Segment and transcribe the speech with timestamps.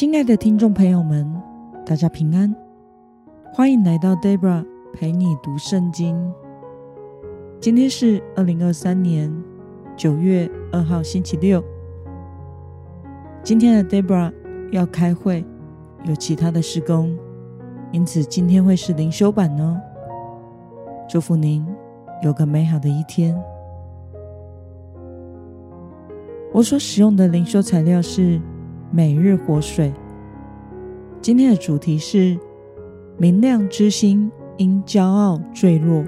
[0.00, 1.30] 亲爱的听众朋友们，
[1.84, 2.56] 大家平安，
[3.52, 4.64] 欢迎来到 Debra
[4.94, 6.16] 陪你读圣经。
[7.60, 9.30] 今天是二零二三年
[9.98, 11.62] 九月二号，星期六。
[13.42, 14.32] 今天的 Debra
[14.72, 15.44] 要开会，
[16.04, 17.14] 有其他的施工，
[17.92, 19.78] 因此今天会是灵修版哦。
[21.10, 21.62] 祝福您
[22.22, 23.38] 有个美好的一天。
[26.54, 28.40] 我所使用的灵修材料是
[28.92, 29.92] 每日活水。
[31.22, 32.36] 今天的主题是
[33.16, 36.04] 明亮之心因骄傲坠落。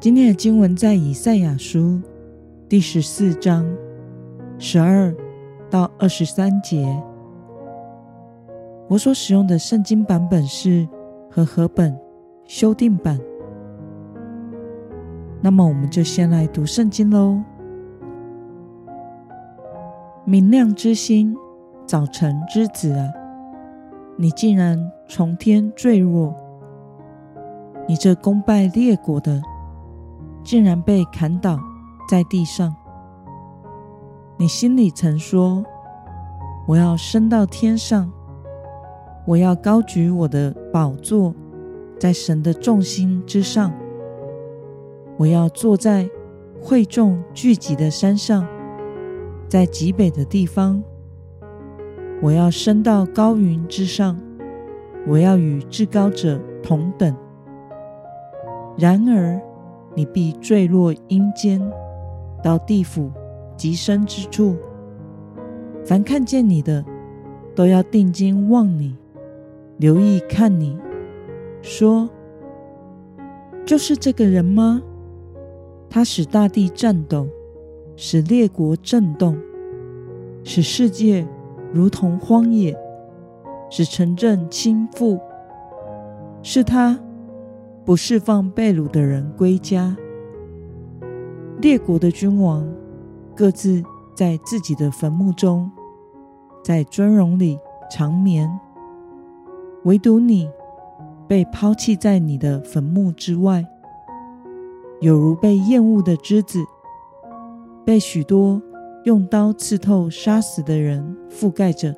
[0.00, 2.00] 今天的经文在以赛亚书
[2.68, 3.64] 第十四章
[4.58, 5.14] 十二
[5.70, 7.00] 到二十三节。
[8.88, 10.88] 我所使用的圣经版本是
[11.30, 11.96] 和合本
[12.44, 13.20] 修订版。
[15.40, 17.40] 那么，我们就先来读圣经喽。
[20.30, 21.36] 明亮之星，
[21.84, 23.12] 早晨之子啊，
[24.16, 24.78] 你竟然
[25.08, 26.32] 从天坠落！
[27.88, 29.42] 你这功败列国的，
[30.44, 31.58] 竟然被砍倒
[32.08, 32.72] 在地上。
[34.36, 35.64] 你心里曾说
[36.64, 38.08] ：“我要升到天上，
[39.26, 41.34] 我要高举我的宝座
[41.98, 43.72] 在神的众星之上，
[45.16, 46.08] 我要坐在
[46.62, 48.46] 会众聚集的山上。”
[49.50, 50.80] 在极北的地方，
[52.22, 54.16] 我要升到高云之上，
[55.08, 57.12] 我要与至高者同等。
[58.78, 59.42] 然而，
[59.96, 61.60] 你必坠落阴间，
[62.44, 63.10] 到地府
[63.56, 64.56] 极深之处。
[65.84, 66.84] 凡看见你的，
[67.52, 68.96] 都要定睛望你，
[69.78, 70.78] 留意看你，
[71.60, 72.08] 说：
[73.66, 74.80] 就是这个人吗？
[75.88, 77.26] 他使大地颤抖。
[78.02, 79.36] 使列国震动，
[80.42, 81.28] 使世界
[81.70, 82.74] 如同荒野，
[83.68, 85.20] 使城镇倾覆。
[86.42, 86.98] 是他
[87.84, 89.94] 不释放被掳的人归家，
[91.60, 92.66] 列国的君王
[93.36, 93.82] 各自
[94.14, 95.70] 在自己的坟墓中，
[96.64, 97.58] 在尊荣里
[97.90, 98.50] 长眠，
[99.84, 100.50] 唯独你
[101.28, 103.62] 被抛弃在你的坟墓之外，
[105.02, 106.64] 有如被厌恶的枝子。
[107.90, 108.62] 被许多
[109.02, 111.92] 用刀刺透、杀死的人覆盖着，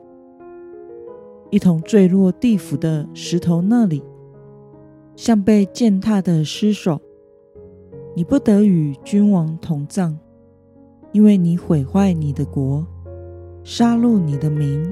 [1.50, 4.02] 一同坠落地府的石头那里，
[5.14, 6.98] 像被践踏的尸首。
[8.16, 10.16] 你不得与君王同葬，
[11.12, 12.86] 因为你毁坏你的国，
[13.62, 14.90] 杀戮你的民。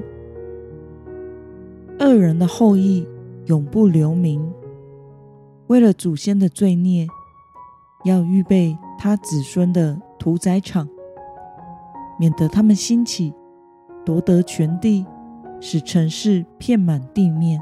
[1.99, 3.07] 恶人的后裔
[3.47, 4.53] 永不留名，
[5.65, 7.07] 为了祖先的罪孽，
[8.05, 10.87] 要预备他子孙的屠宰场，
[12.19, 13.33] 免得他们兴起，
[14.05, 15.03] 夺得全地，
[15.59, 17.59] 使城市遍满地面。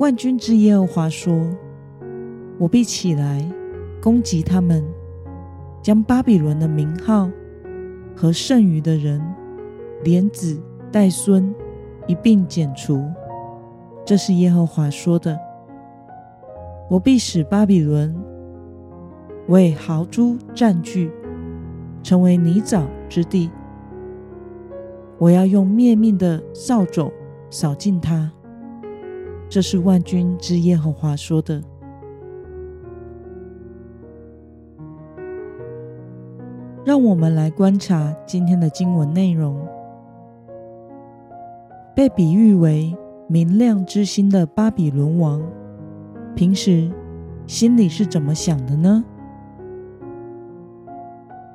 [0.00, 1.32] 万军之耶和华说
[2.58, 3.48] ：“我必起来
[4.02, 4.84] 攻击他们，
[5.80, 7.30] 将巴比伦的名号
[8.16, 9.22] 和剩余的人，
[10.02, 10.60] 连子
[10.90, 11.54] 带孙
[12.08, 13.08] 一并剪除。”
[14.04, 15.38] 这是耶和华说的。
[16.90, 18.12] 我必使巴比伦。
[19.50, 21.10] 为豪猪占据，
[22.04, 23.50] 成为泥沼之地。
[25.18, 27.10] 我要用灭命的扫帚
[27.50, 28.30] 扫尽它。
[29.48, 31.60] 这是万军之耶和华说的。
[36.84, 39.60] 让我们来观察今天的经文内容。
[41.92, 42.96] 被比喻为
[43.26, 45.42] 明亮之星的巴比伦王，
[46.36, 46.88] 平时
[47.48, 49.04] 心里是怎么想的呢？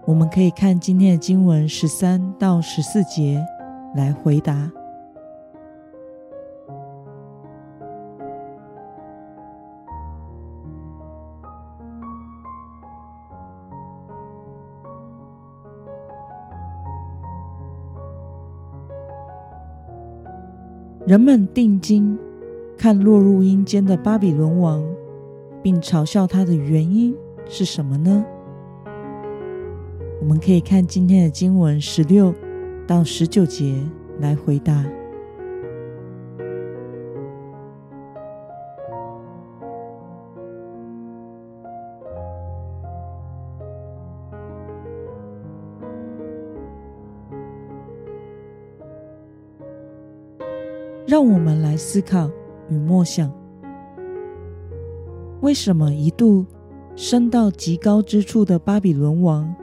[0.07, 3.43] 我们可以看今天的经文十三到十四节
[3.95, 4.71] 来回答。
[21.07, 22.17] 人们定睛
[22.77, 24.83] 看落入阴间的巴比伦王，
[25.61, 27.15] 并嘲笑他的原因
[27.47, 28.25] 是什么呢？
[30.21, 32.33] 我们可以看今天的经文十六
[32.87, 33.79] 到十九节
[34.19, 34.83] 来回答。
[51.07, 52.29] 让我们来思考
[52.67, 53.31] 与默想：
[55.41, 56.45] 为什么一度
[56.95, 59.55] 升到极高之处的巴比伦王，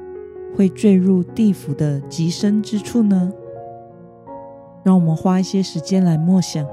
[0.54, 3.32] 会坠入地府的极深之处呢？
[4.84, 6.66] 让我们花一些时间来默想。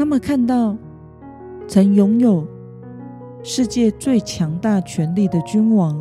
[0.00, 0.74] 那么，看到
[1.68, 2.46] 曾拥有
[3.42, 6.00] 世界最强大权力的君王，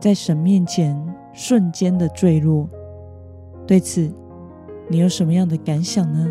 [0.00, 0.98] 在神面前
[1.34, 2.66] 瞬间的坠落，
[3.66, 4.10] 对此
[4.88, 6.26] 你有什么样的感想呢？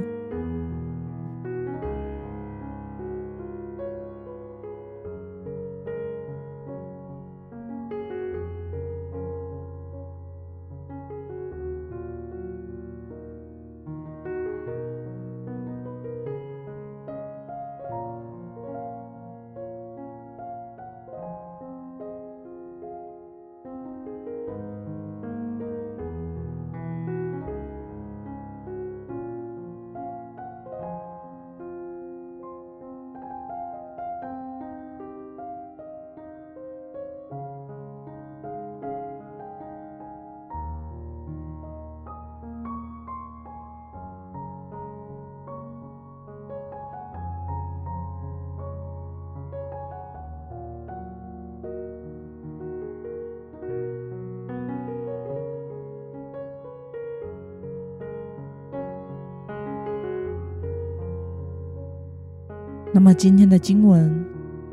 [62.95, 64.25] 那么今天的经文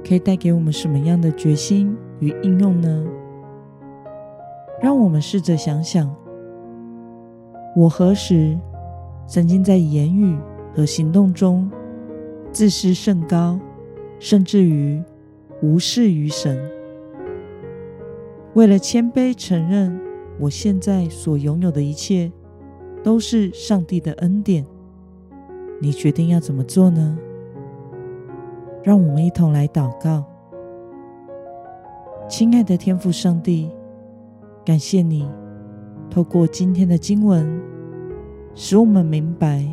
[0.06, 3.04] 可以带给我们什么样的决心与应用呢？
[4.80, 6.08] 让我们试着想想，
[7.74, 8.56] 我何时
[9.26, 10.38] 曾经在言语
[10.72, 11.68] 和行动中
[12.52, 13.58] 自视甚高，
[14.20, 15.02] 甚至于
[15.60, 16.56] 无视于神？
[18.54, 20.00] 为了谦卑承认
[20.38, 22.30] 我现在所拥有的一切
[23.02, 24.64] 都是上帝的恩典，
[25.80, 27.18] 你决定要怎么做呢？
[28.84, 30.24] 让我们一同来祷告，
[32.28, 33.70] 亲爱的天父上帝，
[34.64, 35.30] 感谢你
[36.10, 37.62] 透过今天的经文，
[38.56, 39.64] 使我们明白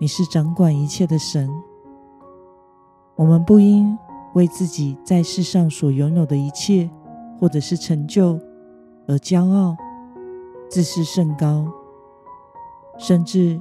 [0.00, 1.48] 你是掌管一切的神。
[3.14, 3.96] 我们不应
[4.34, 6.90] 为自己在世上所拥有的一切
[7.38, 8.36] 或者是成就
[9.06, 9.76] 而骄傲、
[10.68, 11.64] 自视甚高，
[12.98, 13.60] 甚至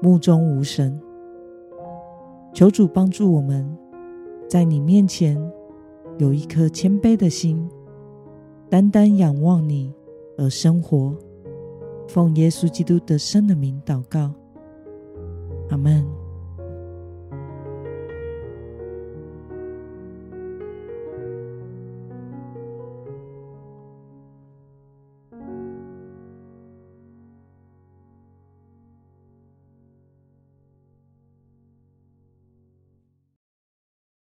[0.00, 1.00] 目中无神。
[2.52, 3.78] 求主帮助我们。
[4.52, 5.34] 在你面前
[6.18, 7.66] 有一颗谦卑的心，
[8.68, 9.90] 单单仰望你
[10.36, 11.16] 而生活。
[12.06, 14.30] 奉耶稣基督得胜的名祷告，
[15.70, 16.21] 阿门。